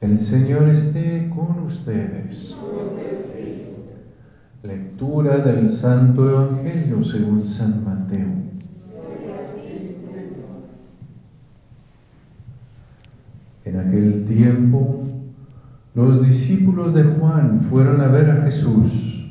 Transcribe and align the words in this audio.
El 0.00 0.18
Señor 0.18 0.66
esté 0.70 1.28
con 1.28 1.62
ustedes. 1.62 2.56
Lectura 4.62 5.36
del 5.38 5.68
Santo 5.68 6.30
Evangelio 6.30 7.02
según 7.02 7.46
San 7.46 7.84
Mateo. 7.84 8.28
En 13.66 13.78
aquel 13.78 14.24
tiempo, 14.24 15.02
los 15.94 16.26
discípulos 16.26 16.94
de 16.94 17.04
Juan 17.04 17.60
fueron 17.60 18.00
a 18.00 18.08
ver 18.08 18.30
a 18.30 18.42
Jesús 18.42 19.30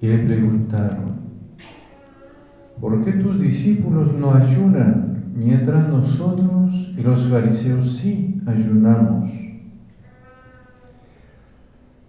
y 0.00 0.08
le 0.08 0.18
preguntaron, 0.18 1.12
¿por 2.80 3.04
qué 3.04 3.12
tus 3.12 3.40
discípulos 3.40 4.12
no 4.12 4.34
ayunan 4.34 5.30
mientras 5.32 5.88
nosotros 5.88 6.92
y 6.98 7.02
los 7.02 7.28
fariseos 7.28 7.98
sí 7.98 8.42
ayunamos? 8.46 9.35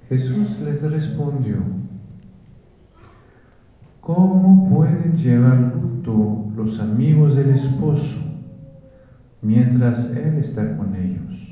Jesús 0.10 0.62
les 0.62 0.90
respondió, 0.90 1.58
¿cómo 4.00 4.70
pueden 4.70 5.14
llevar 5.14 5.58
luto 5.76 6.46
los 6.56 6.80
amigos 6.80 7.36
del 7.36 7.50
esposo 7.50 8.20
mientras 9.42 10.12
Él 10.12 10.38
está 10.38 10.78
con 10.78 10.96
ellos? 10.96 11.52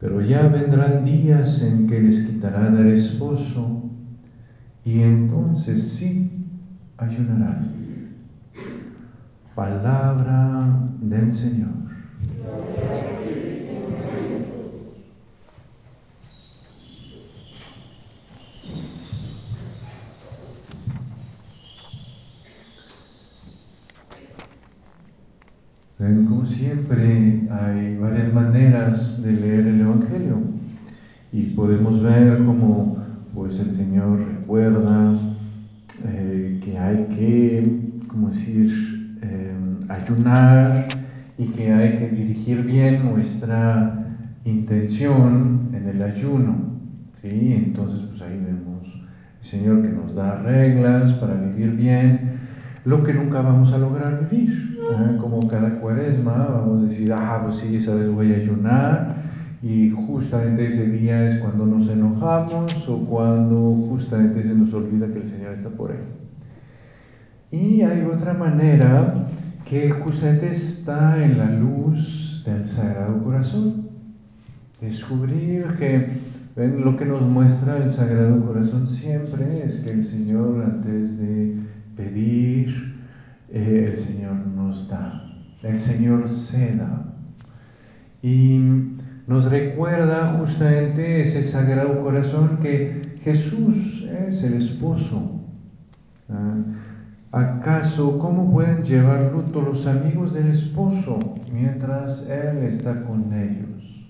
Pero 0.00 0.22
ya 0.22 0.48
vendrán 0.48 1.04
días 1.04 1.60
en 1.62 1.86
que 1.86 2.00
les 2.00 2.20
quitarán 2.20 2.78
el 2.78 2.92
esposo 2.92 3.82
y 4.84 5.02
entonces 5.02 5.86
sí 5.92 6.30
ayunarán. 6.96 7.72
Palabra 9.54 10.88
del 11.00 11.30
Señor. 11.32 11.82
Como 26.02 26.44
siempre, 26.44 27.46
hay 27.48 27.96
varias 27.96 28.34
maneras 28.34 29.22
de 29.22 29.34
leer 29.34 29.68
el 29.68 29.82
Evangelio 29.82 30.36
y 31.30 31.42
podemos 31.54 32.02
ver 32.02 32.38
cómo 32.38 32.96
pues, 33.32 33.60
el 33.60 33.70
Señor 33.70 34.18
recuerda 34.18 35.14
eh, 36.04 36.58
que 36.60 36.76
hay 36.76 37.04
que, 37.04 38.02
como 38.08 38.30
decir, 38.30 39.16
eh, 39.22 39.54
ayunar 39.88 40.88
y 41.38 41.46
que 41.46 41.72
hay 41.72 41.94
que 41.94 42.08
dirigir 42.08 42.64
bien 42.64 43.04
nuestra 43.04 44.04
intención 44.44 45.70
en 45.72 45.86
el 45.86 46.02
ayuno. 46.02 46.80
¿sí? 47.20 47.62
Entonces, 47.64 48.02
pues 48.08 48.20
ahí 48.22 48.42
vemos 48.44 48.92
el 49.40 49.46
Señor 49.46 49.82
que 49.82 49.90
nos 49.90 50.16
da 50.16 50.34
reglas 50.42 51.12
para 51.12 51.34
vivir 51.34 51.76
bien 51.76 52.32
lo 52.84 53.04
que 53.04 53.14
nunca 53.14 53.40
vamos 53.40 53.72
a 53.72 53.78
lograr 53.78 54.28
vivir. 54.28 54.71
Como 55.18 55.46
cada 55.48 55.80
cuaresma 55.80 56.48
vamos 56.50 56.80
a 56.80 56.84
decir, 56.84 57.12
ah, 57.12 57.40
pues 57.42 57.56
sí, 57.56 57.76
esa 57.76 57.94
vez 57.94 58.08
voy 58.08 58.32
a 58.32 58.36
ayunar 58.36 59.14
y 59.62 59.90
justamente 59.90 60.66
ese 60.66 60.88
día 60.88 61.24
es 61.24 61.36
cuando 61.36 61.64
nos 61.64 61.88
enojamos 61.88 62.88
o 62.88 62.98
cuando 63.04 63.74
justamente 63.88 64.42
se 64.42 64.54
nos 64.54 64.74
olvida 64.74 65.08
que 65.08 65.18
el 65.18 65.26
Señor 65.26 65.52
está 65.52 65.68
por 65.70 65.92
ahí. 65.92 65.98
Y 67.52 67.82
hay 67.82 68.02
otra 68.02 68.34
manera 68.34 69.28
que 69.64 69.90
justamente 69.90 70.48
está 70.48 71.22
en 71.22 71.38
la 71.38 71.50
luz 71.50 72.42
del 72.44 72.66
Sagrado 72.66 73.22
Corazón. 73.22 73.88
Descubrir 74.80 75.76
que 75.78 76.08
¿ven? 76.56 76.84
lo 76.84 76.96
que 76.96 77.04
nos 77.04 77.22
muestra 77.22 77.76
el 77.76 77.88
Sagrado 77.88 78.44
Corazón 78.44 78.86
siempre 78.86 79.62
es 79.64 79.76
que 79.76 79.90
el 79.90 80.02
Señor 80.02 80.64
antes 80.64 81.18
de 81.18 81.56
pedir, 81.96 82.91
eh, 83.52 83.88
el 83.90 83.96
Señor 83.98 84.46
nos 84.46 84.88
da, 84.88 85.30
el 85.62 85.78
Señor 85.78 86.28
se 86.28 86.74
da. 86.76 87.14
Y 88.22 88.58
nos 89.26 89.50
recuerda 89.50 90.28
justamente 90.38 91.20
ese 91.20 91.42
sagrado 91.42 92.00
corazón 92.00 92.58
que 92.60 93.16
Jesús 93.22 94.04
es 94.26 94.42
el 94.44 94.54
esposo. 94.54 95.40
¿Ah? 96.30 96.62
¿Acaso 97.32 98.18
cómo 98.18 98.50
pueden 98.52 98.82
llevar 98.82 99.32
luto 99.32 99.62
los 99.62 99.86
amigos 99.86 100.32
del 100.32 100.48
esposo 100.48 101.18
mientras 101.52 102.28
Él 102.28 102.58
está 102.58 103.02
con 103.02 103.32
ellos? 103.32 104.06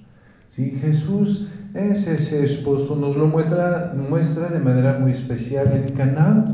Si 0.49 0.71
Jesús 0.73 1.49
es 1.75 2.07
ese 2.07 2.43
esposo, 2.43 2.97
nos 2.97 3.17
lo 3.17 3.27
muestra, 3.27 3.95
muestra 3.97 4.49
de 4.49 4.59
manera 4.59 4.99
muy 4.99 5.13
especial 5.13 5.73
en 5.73 5.97
Caná 5.97 6.47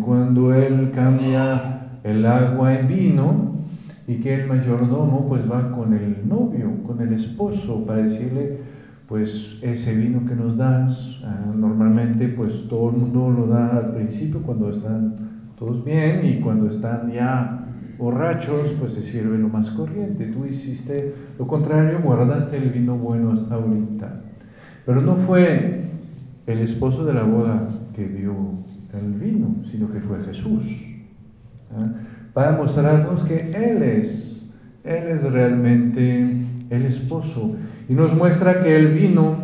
cuando 0.00 0.54
él 0.54 0.90
cambia 0.92 1.73
el 2.04 2.24
agua 2.26 2.78
en 2.78 2.86
vino 2.86 3.54
y 4.06 4.16
que 4.16 4.34
el 4.34 4.46
mayordomo 4.46 5.26
pues 5.26 5.50
va 5.50 5.72
con 5.72 5.94
el 5.94 6.28
novio, 6.28 6.82
con 6.84 7.00
el 7.00 7.12
esposo 7.12 7.84
para 7.84 8.02
decirle 8.02 8.58
pues 9.08 9.58
ese 9.62 9.94
vino 9.96 10.24
que 10.26 10.34
nos 10.34 10.56
das, 10.56 11.20
ah, 11.24 11.52
normalmente 11.54 12.28
pues 12.28 12.68
todo 12.68 12.90
el 12.90 12.96
mundo 12.96 13.30
lo 13.30 13.46
da 13.46 13.76
al 13.76 13.90
principio 13.92 14.42
cuando 14.42 14.70
están 14.70 15.14
todos 15.58 15.84
bien 15.84 16.24
y 16.24 16.40
cuando 16.40 16.66
están 16.66 17.10
ya 17.12 17.66
borrachos 17.98 18.74
pues 18.78 18.92
se 18.92 19.02
sirve 19.02 19.38
lo 19.38 19.48
más 19.48 19.70
corriente. 19.70 20.26
Tú 20.26 20.44
hiciste 20.44 21.14
lo 21.38 21.46
contrario, 21.46 22.00
guardaste 22.02 22.58
el 22.58 22.70
vino 22.70 22.96
bueno 22.96 23.32
hasta 23.32 23.54
ahorita. 23.54 24.22
Pero 24.84 25.00
no 25.00 25.16
fue 25.16 25.84
el 26.46 26.58
esposo 26.58 27.06
de 27.06 27.14
la 27.14 27.22
boda 27.22 27.66
que 27.94 28.06
dio 28.06 28.34
el 28.92 29.12
vino, 29.12 29.56
sino 29.64 29.88
que 29.88 30.00
fue 30.00 30.18
Jesús. 30.22 30.83
¿Ah? 31.72 31.92
Para 32.32 32.52
mostrarnos 32.52 33.22
que 33.22 33.52
Él 33.52 33.82
es, 33.82 34.52
Él 34.82 35.08
es 35.08 35.22
realmente 35.22 36.26
el 36.70 36.86
esposo. 36.86 37.56
Y 37.88 37.94
nos 37.94 38.14
muestra 38.14 38.58
que 38.60 38.76
el 38.76 38.88
vino, 38.88 39.36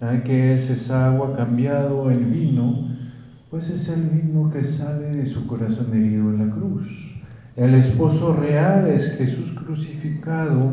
¿ah? 0.00 0.18
que 0.24 0.52
es 0.52 0.70
esa 0.70 1.08
agua 1.08 1.36
cambiado 1.36 2.10
en 2.10 2.32
vino, 2.32 2.88
pues 3.50 3.68
es 3.68 3.88
el 3.88 4.02
vino 4.02 4.48
que 4.50 4.62
sale 4.62 5.08
de 5.16 5.26
su 5.26 5.46
corazón 5.46 5.92
herido 5.92 6.30
en 6.30 6.48
la 6.48 6.54
cruz. 6.54 7.16
El 7.56 7.74
esposo 7.74 8.32
real 8.32 8.86
es 8.86 9.16
Jesús 9.16 9.52
crucificado, 9.52 10.72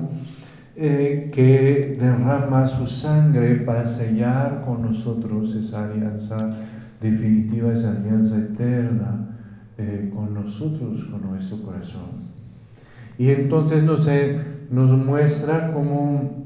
eh, 0.75 1.31
que 1.33 1.97
derrama 1.99 2.67
su 2.67 2.85
sangre 2.85 3.55
para 3.55 3.87
sellar 3.87 4.63
con 4.63 4.83
nosotros 4.83 5.55
esa 5.55 5.85
alianza 5.85 6.55
definitiva, 7.01 7.73
esa 7.73 7.89
alianza 7.97 8.37
eterna 8.37 9.26
eh, 9.77 10.11
con 10.13 10.33
nosotros, 10.33 11.05
con 11.05 11.29
nuestro 11.29 11.61
corazón. 11.61 12.27
Y 13.17 13.29
entonces 13.29 13.83
nos, 13.83 14.07
nos 14.69 14.91
muestra 14.91 15.71
cómo 15.71 16.45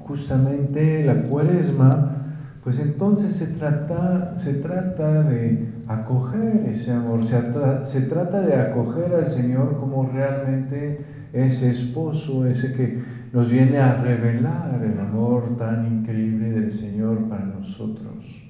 justamente 0.00 1.04
la 1.04 1.22
cuaresma, 1.22 2.16
pues 2.64 2.78
entonces 2.78 3.32
se 3.32 3.46
trata, 3.58 4.36
se 4.36 4.54
trata 4.54 5.22
de 5.22 5.68
acoger 5.86 6.66
ese 6.70 6.92
amor, 6.92 7.24
se, 7.24 7.40
se 7.84 8.00
trata 8.02 8.40
de 8.42 8.54
acoger 8.54 9.14
al 9.14 9.30
Señor 9.30 9.76
como 9.78 10.04
realmente 10.04 11.00
ese 11.32 11.70
esposo, 11.70 12.46
ese 12.46 12.72
que 12.72 12.98
nos 13.32 13.50
viene 13.50 13.78
a 13.78 13.94
revelar 13.94 14.82
el 14.82 14.98
amor 14.98 15.56
tan 15.56 15.86
increíble 15.86 16.50
del 16.50 16.72
Señor 16.72 17.28
para 17.28 17.44
nosotros. 17.44 18.42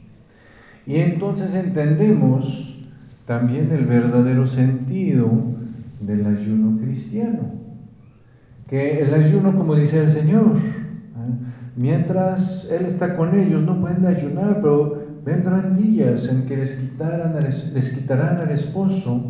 Y 0.86 0.96
entonces 0.96 1.54
entendemos 1.54 2.57
también 3.28 3.70
el 3.72 3.84
verdadero 3.84 4.46
sentido 4.46 5.30
del 6.00 6.26
ayuno 6.26 6.78
cristiano. 6.80 7.52
Que 8.66 9.02
el 9.02 9.12
ayuno, 9.12 9.54
como 9.54 9.74
dice 9.74 10.00
el 10.00 10.08
Señor, 10.08 10.56
¿eh? 10.56 11.46
mientras 11.76 12.70
Él 12.70 12.86
está 12.86 13.14
con 13.14 13.38
ellos, 13.38 13.62
no 13.62 13.78
pueden 13.82 14.06
ayunar, 14.06 14.62
pero 14.62 15.06
vendrán 15.26 15.74
días 15.74 16.26
en 16.28 16.46
que 16.46 16.56
les, 16.56 16.90
les 17.74 17.90
quitarán 17.90 18.38
al 18.38 18.50
esposo 18.50 19.28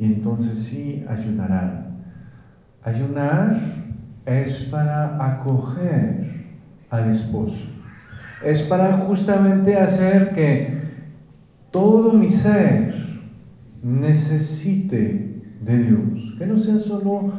y 0.00 0.06
entonces 0.06 0.58
sí 0.58 1.04
ayunarán. 1.08 1.98
Ayunar 2.82 3.56
es 4.26 4.64
para 4.72 5.24
acoger 5.24 6.48
al 6.90 7.08
esposo. 7.08 7.68
Es 8.44 8.62
para 8.62 8.92
justamente 8.94 9.76
hacer 9.76 10.32
que 10.32 10.80
todo 11.70 12.12
mi 12.12 12.28
ser 12.28 12.99
necesite 13.90 15.42
de 15.60 15.78
Dios, 15.78 16.34
que 16.38 16.46
no 16.46 16.56
sea 16.56 16.78
solo 16.78 17.32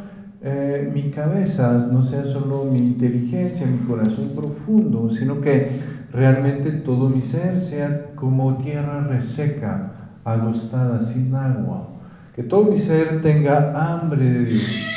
eh, 0.43 0.89
mi 0.93 1.09
cabeza, 1.11 1.87
no 1.91 2.01
sea 2.01 2.25
solo 2.25 2.65
mi 2.65 2.79
inteligencia, 2.79 3.65
mi 3.65 3.85
corazón 3.87 4.31
profundo, 4.35 5.09
sino 5.09 5.39
que 5.41 5.69
realmente 6.11 6.71
todo 6.71 7.09
mi 7.09 7.21
ser 7.21 7.59
sea 7.59 8.07
como 8.15 8.57
tierra 8.57 9.01
reseca, 9.07 9.93
agostada, 10.23 10.99
sin 10.99 11.33
agua, 11.35 11.89
que 12.35 12.43
todo 12.43 12.65
mi 12.65 12.77
ser 12.77 13.21
tenga 13.21 13.93
hambre 13.93 14.25
de 14.25 14.45
Dios. 14.45 14.87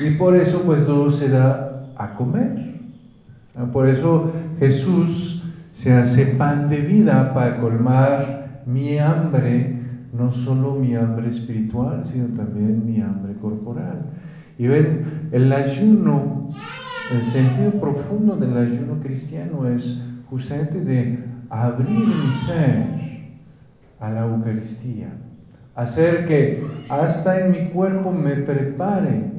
Y 0.00 0.10
por 0.12 0.36
eso 0.36 0.62
pues 0.62 0.84
todo 0.84 1.10
se 1.10 1.28
da 1.28 1.88
a 1.96 2.14
comer. 2.14 2.74
Por 3.72 3.88
eso 3.88 4.30
Jesús 4.58 5.44
se 5.70 5.92
hace 5.92 6.26
pan 6.26 6.68
de 6.68 6.78
vida 6.78 7.32
para 7.32 7.58
colmar 7.58 8.62
mi 8.66 8.98
hambre, 8.98 9.75
no 10.16 10.32
solo 10.32 10.74
mi 10.74 10.94
hambre 10.94 11.28
espiritual, 11.28 12.04
sino 12.04 12.28
también 12.34 12.84
mi 12.86 13.00
hambre 13.00 13.34
corporal. 13.34 14.06
Y 14.58 14.66
ven, 14.68 15.28
el 15.32 15.52
ayuno, 15.52 16.50
el 17.12 17.20
sentido 17.20 17.72
profundo 17.72 18.36
del 18.36 18.56
ayuno 18.56 18.98
cristiano 19.00 19.66
es 19.66 20.02
justamente 20.30 20.80
de 20.80 21.18
abrir 21.50 22.06
mi 22.06 22.32
ser 22.32 22.86
a 24.00 24.10
la 24.10 24.26
Eucaristía, 24.26 25.08
hacer 25.74 26.24
que 26.24 26.66
hasta 26.88 27.40
en 27.40 27.52
mi 27.52 27.68
cuerpo 27.70 28.12
me 28.12 28.36
prepare 28.36 29.30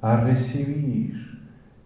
a 0.00 0.16
recibir 0.20 1.14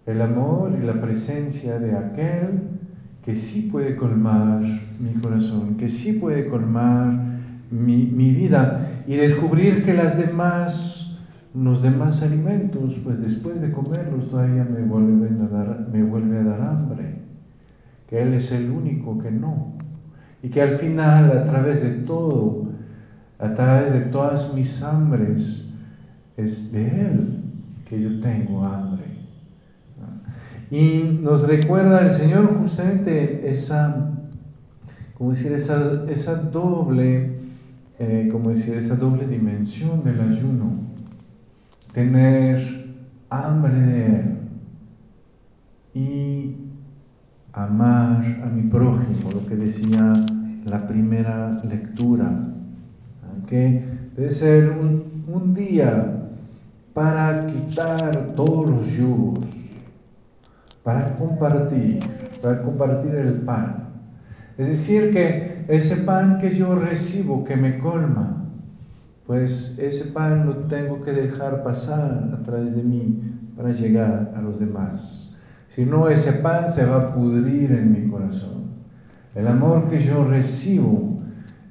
el 0.06 0.22
amor 0.22 0.72
y 0.80 0.84
la 0.84 1.00
presencia 1.00 1.78
de 1.78 1.96
aquel 1.96 2.78
que 3.22 3.34
sí 3.34 3.68
puede 3.70 3.96
colmar 3.96 4.62
mi 4.98 5.12
corazón, 5.20 5.76
que 5.76 5.88
sí 5.88 6.14
puede 6.14 6.48
colmar 6.48 7.29
mi, 7.70 8.06
vida 8.06 8.88
y 9.06 9.16
descubrir 9.16 9.82
que 9.82 9.94
las 9.94 10.18
demás, 10.18 11.16
los 11.54 11.82
demás 11.82 12.22
alimentos, 12.22 13.00
pues 13.04 13.20
después 13.20 13.60
de 13.60 13.70
comerlos 13.72 14.28
todavía 14.28 14.64
me 14.64 14.82
vuelven 14.82 15.40
a 15.42 15.48
dar, 15.48 15.88
me 15.92 16.02
vuelve 16.02 16.38
a 16.38 16.44
dar 16.44 16.60
hambre, 16.60 17.14
que 18.08 18.22
Él 18.22 18.34
es 18.34 18.50
el 18.52 18.70
único 18.70 19.18
que 19.18 19.30
no, 19.30 19.74
y 20.42 20.48
que 20.48 20.62
al 20.62 20.70
final, 20.70 21.38
a 21.38 21.44
través 21.44 21.82
de 21.82 21.90
todo, 21.90 22.68
a 23.38 23.54
través 23.54 23.92
de 23.92 24.00
todas 24.00 24.52
mis 24.54 24.82
hambres, 24.82 25.66
es 26.36 26.72
de 26.72 26.86
Él 26.86 27.42
que 27.88 28.00
yo 28.00 28.20
tengo 28.20 28.64
hambre. 28.64 29.04
Y 30.70 31.18
nos 31.20 31.48
recuerda 31.48 32.00
el 32.00 32.12
Señor 32.12 32.46
justamente 32.56 33.50
esa, 33.50 34.12
como 35.18 35.30
decir, 35.30 35.52
esa, 35.52 36.04
esa 36.08 36.36
doble, 36.36 37.40
eh, 38.00 38.30
como 38.32 38.48
decir, 38.48 38.76
esa 38.76 38.96
doble 38.96 39.26
dimensión 39.26 40.02
del 40.02 40.18
ayuno. 40.22 40.72
Tener 41.92 42.58
hambre 43.28 43.74
de 43.74 44.06
Él 44.06 44.38
y 45.92 46.56
amar 47.52 48.24
a 48.42 48.46
mi 48.46 48.62
prójimo, 48.70 49.32
lo 49.32 49.46
que 49.46 49.54
decía 49.54 50.14
la 50.64 50.86
primera 50.86 51.50
lectura, 51.62 52.54
que 53.46 53.84
debe 54.16 54.30
ser 54.30 54.70
un, 54.70 55.24
un 55.28 55.52
día 55.52 56.30
para 56.94 57.44
quitar 57.48 58.34
todos 58.34 58.70
los 58.70 58.86
yugos, 58.96 59.44
para 60.82 61.16
compartir, 61.16 61.98
para 62.40 62.62
compartir 62.62 63.14
el 63.14 63.32
pan. 63.42 63.90
Es 64.56 64.68
decir, 64.68 65.12
que 65.12 65.49
ese 65.70 65.98
pan 65.98 66.38
que 66.38 66.50
yo 66.50 66.74
recibo, 66.74 67.44
que 67.44 67.56
me 67.56 67.78
colma, 67.78 68.44
pues 69.24 69.78
ese 69.78 70.06
pan 70.06 70.46
lo 70.46 70.56
tengo 70.66 71.00
que 71.02 71.12
dejar 71.12 71.62
pasar 71.62 72.30
a 72.34 72.42
través 72.42 72.74
de 72.74 72.82
mí 72.82 73.20
para 73.56 73.70
llegar 73.70 74.32
a 74.34 74.42
los 74.42 74.58
demás. 74.58 75.36
Si 75.68 75.86
no, 75.86 76.08
ese 76.08 76.32
pan 76.32 76.68
se 76.68 76.84
va 76.84 76.96
a 76.96 77.12
pudrir 77.14 77.70
en 77.70 77.92
mi 77.92 78.10
corazón. 78.10 78.70
El 79.36 79.46
amor 79.46 79.88
que 79.88 80.00
yo 80.00 80.24
recibo 80.24 81.22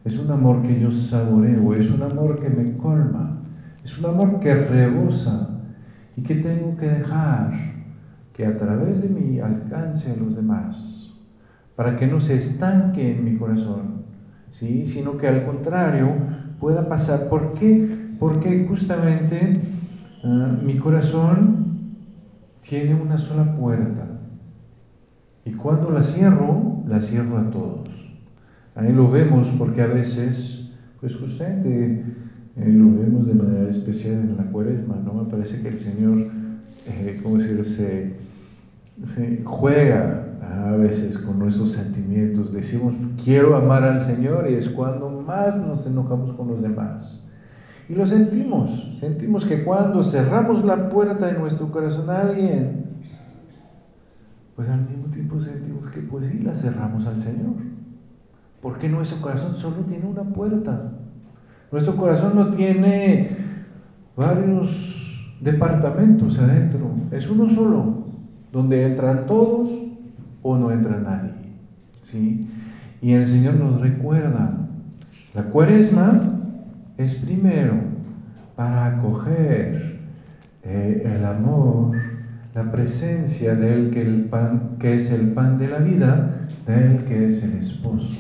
es 0.06 0.18
un 0.18 0.32
amor 0.32 0.62
que 0.62 0.80
yo 0.80 0.92
saboreo, 0.94 1.74
es 1.74 1.92
un 1.92 2.04
amor 2.04 2.40
que 2.40 2.50
me 2.50 2.78
colma, 2.78 3.42
es 3.84 3.98
un 3.98 4.06
amor 4.06 4.40
que 4.40 4.56
rebosa 4.56 5.50
y 6.16 6.24
que 6.24 6.36
tengo 6.36 6.78
que 6.78 6.88
dejar 6.88 7.52
que 8.32 8.46
a 8.46 8.56
través 8.56 9.02
de 9.02 9.10
mí 9.10 9.42
alcance 9.42 10.14
a 10.14 10.16
los 10.16 10.38
demás, 10.38 10.99
para 11.80 11.96
que 11.96 12.08
no 12.08 12.20
se 12.20 12.36
estanque 12.36 13.10
en 13.16 13.24
mi 13.24 13.38
corazón, 13.38 14.04
¿sí? 14.50 14.86
sino 14.86 15.16
que 15.16 15.30
al 15.30 15.46
contrario 15.46 16.12
pueda 16.60 16.90
pasar. 16.90 17.30
¿Por 17.30 17.54
qué? 17.54 17.88
Porque 18.20 18.66
justamente 18.68 19.62
ah, 20.26 20.58
mi 20.62 20.76
corazón 20.76 21.78
tiene 22.60 22.96
una 22.96 23.18
sola 23.18 23.56
puerta 23.56 24.06
y 25.46 25.52
cuando 25.52 25.90
la 25.90 26.04
cierro, 26.04 26.84
la 26.86 27.00
cierro 27.00 27.38
a 27.38 27.50
todos. 27.50 28.12
Ahí 28.76 28.92
lo 28.92 29.10
vemos 29.10 29.54
porque 29.58 29.82
a 29.82 29.88
veces, 29.88 30.72
pues 31.00 31.16
justamente 31.16 32.04
eh, 32.58 32.74
lo 32.74 32.92
vemos 32.92 33.26
de 33.26 33.36
manera 33.36 33.70
especial 33.70 34.16
en 34.16 34.36
la 34.36 34.44
cuaresma, 34.44 34.98
¿no? 34.98 35.14
Me 35.14 35.30
parece 35.30 35.62
que 35.62 35.70
el 35.70 35.78
Señor, 35.78 36.28
eh, 36.88 37.22
¿cómo 37.24 37.38
decirlo?, 37.38 37.64
se 37.64 38.20
se 39.04 39.42
juega 39.44 40.26
a 40.42 40.76
veces 40.76 41.18
nuestros 41.40 41.72
sentimientos. 41.72 42.52
Decimos, 42.52 42.96
quiero 43.24 43.56
amar 43.56 43.84
al 43.84 44.02
Señor 44.02 44.50
y 44.50 44.56
es 44.56 44.70
cuando 44.70 45.10
más 45.10 45.58
nos 45.58 45.86
enojamos 45.86 46.34
con 46.34 46.50
los 46.50 46.62
demás. 46.62 47.24
Y 47.88 47.96
lo 47.96 48.06
sentimos, 48.06 48.92
sentimos 49.00 49.46
que 49.46 49.64
cuando 49.64 50.04
cerramos 50.04 50.64
la 50.64 50.90
puerta 50.90 51.26
de 51.26 51.34
nuestro 51.34 51.72
corazón 51.72 52.10
a 52.10 52.22
alguien, 52.22 52.86
pues 54.56 54.70
al 54.70 54.88
mismo 54.88 55.10
tiempo 55.10 55.40
sentimos 55.40 55.88
que 55.88 56.02
pues 56.02 56.28
sí 56.28 56.40
la 56.40 56.54
cerramos 56.54 57.08
al 57.08 57.18
Señor. 57.18 57.56
Porque 58.62 58.90
nuestro 58.90 59.22
corazón 59.22 59.56
solo 59.56 59.78
tiene 59.88 60.06
una 60.06 60.24
puerta. 60.24 60.92
Nuestro 61.72 61.96
corazón 61.96 62.36
no 62.36 62.52
tiene 62.52 63.30
varios 64.16 65.00
departamentos 65.40 66.38
adentro, 66.40 66.92
es 67.12 67.30
uno 67.30 67.48
solo 67.48 68.04
donde 68.52 68.86
entran 68.86 69.26
todos 69.26 69.70
o 70.42 70.58
no 70.58 70.72
entra 70.72 70.98
nadie. 70.98 71.32
¿sí? 72.02 72.48
Y 73.02 73.14
el 73.14 73.26
Señor 73.26 73.56
nos 73.56 73.80
recuerda, 73.82 74.68
la 75.34 75.44
cuaresma 75.44 76.40
es 76.98 77.16
primero 77.16 77.76
para 78.56 78.88
acoger 78.88 80.00
eh, 80.64 81.04
el 81.06 81.26
amor, 81.26 81.96
la 82.54 82.72
presencia 82.72 83.56
de 83.56 83.74
Él 83.74 83.90
que, 83.92 84.04
pan, 84.30 84.76
que 84.80 84.96
es 84.96 85.12
el 85.12 85.30
pan 85.32 85.58
de 85.58 85.68
la 85.70 85.80
vida, 85.80 86.48
de 86.66 86.86
Él 86.86 87.04
que 87.06 87.26
es 87.26 87.44
el 87.44 87.54
esposo. 87.54 88.18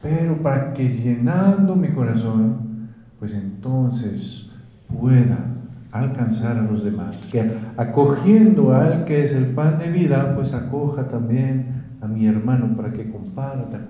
Pero 0.00 0.40
para 0.42 0.72
que 0.74 0.88
llenando 0.88 1.74
mi 1.74 1.88
corazón, 1.88 2.90
pues 3.18 3.34
entonces 3.34 4.50
pueda 4.86 5.38
alcanzar 5.94 6.58
a 6.58 6.62
los 6.62 6.82
demás, 6.82 7.28
que 7.30 7.48
acogiendo 7.76 8.74
a 8.74 8.88
Él 8.88 9.04
que 9.04 9.22
es 9.22 9.32
el 9.32 9.46
pan 9.46 9.78
de 9.78 9.90
vida, 9.90 10.34
pues 10.34 10.52
acoja 10.52 11.06
también 11.06 11.84
a 12.00 12.08
mi 12.08 12.26
hermano 12.26 12.76
para 12.76 12.92
que 12.92 13.08
comparta 13.08 13.86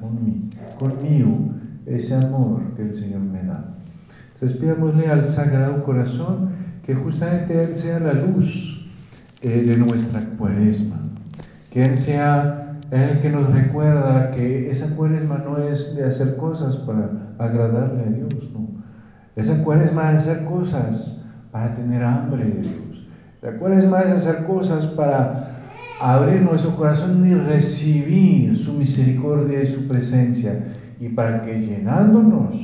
conmigo 0.78 1.50
ese 1.86 2.14
amor 2.14 2.60
que 2.76 2.82
el 2.82 2.94
Señor 2.94 3.20
me 3.20 3.42
da. 3.42 3.74
Entonces 4.34 4.58
pidámosle 4.58 5.08
al 5.08 5.24
Sagrado 5.24 5.82
Corazón 5.82 6.50
que 6.84 6.94
justamente 6.94 7.64
Él 7.64 7.74
sea 7.74 7.98
la 8.00 8.12
luz 8.12 8.86
eh, 9.40 9.62
de 9.62 9.78
nuestra 9.78 10.20
cuaresma, 10.36 10.96
que 11.72 11.84
Él 11.84 11.96
sea 11.96 12.76
el 12.90 13.18
que 13.18 13.30
nos 13.30 13.50
recuerda 13.50 14.30
que 14.30 14.70
esa 14.70 14.94
cuaresma 14.94 15.38
no 15.38 15.56
es 15.56 15.96
de 15.96 16.04
hacer 16.04 16.36
cosas 16.36 16.76
para 16.76 17.34
agradarle 17.38 18.02
a 18.02 18.10
Dios, 18.10 18.50
no. 18.52 18.68
Esa 19.36 19.64
cuaresma 19.64 20.12
es 20.12 20.26
hacer 20.26 20.44
cosas 20.44 21.13
para 21.54 21.72
tener 21.72 22.02
hambre 22.02 22.46
de 22.46 22.62
Dios. 22.62 23.06
La 23.40 23.56
cuaresma 23.56 24.00
es 24.00 24.10
hacer 24.10 24.44
cosas 24.44 24.88
para 24.88 25.60
abrir 26.00 26.42
nuestro 26.42 26.74
corazón 26.74 27.24
y 27.24 27.32
recibir 27.32 28.56
su 28.56 28.72
misericordia 28.72 29.62
y 29.62 29.66
su 29.66 29.86
presencia 29.86 30.64
y 30.98 31.10
para 31.10 31.42
que 31.42 31.60
llenándonos, 31.60 32.56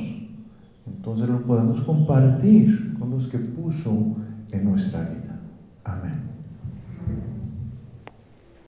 entonces 0.85 1.29
lo 1.29 1.41
podamos 1.43 1.79
compartir 1.83 2.97
con 2.99 3.11
los 3.11 3.29
que 3.29 3.37
puso 3.37 4.17